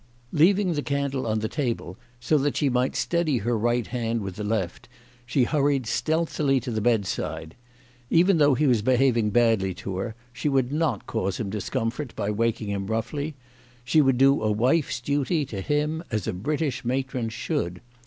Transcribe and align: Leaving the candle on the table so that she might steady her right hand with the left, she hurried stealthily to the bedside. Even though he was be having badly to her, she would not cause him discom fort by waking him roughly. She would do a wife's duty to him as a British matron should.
Leaving 0.31 0.73
the 0.73 0.81
candle 0.81 1.27
on 1.27 1.41
the 1.41 1.47
table 1.47 1.95
so 2.19 2.35
that 2.35 2.57
she 2.57 2.69
might 2.69 2.95
steady 2.95 3.37
her 3.37 3.55
right 3.55 3.85
hand 3.85 4.21
with 4.21 4.35
the 4.35 4.43
left, 4.43 4.89
she 5.27 5.43
hurried 5.43 5.85
stealthily 5.85 6.59
to 6.59 6.71
the 6.71 6.81
bedside. 6.81 7.53
Even 8.09 8.39
though 8.39 8.55
he 8.55 8.65
was 8.65 8.81
be 8.81 8.95
having 8.95 9.29
badly 9.29 9.75
to 9.75 9.97
her, 9.97 10.15
she 10.33 10.49
would 10.49 10.71
not 10.71 11.05
cause 11.05 11.37
him 11.37 11.51
discom 11.51 11.93
fort 11.93 12.15
by 12.15 12.31
waking 12.31 12.69
him 12.69 12.87
roughly. 12.87 13.35
She 13.83 14.01
would 14.01 14.17
do 14.17 14.41
a 14.41 14.51
wife's 14.51 14.99
duty 15.01 15.45
to 15.45 15.61
him 15.61 16.03
as 16.09 16.25
a 16.25 16.33
British 16.33 16.83
matron 16.83 17.29
should. 17.29 17.79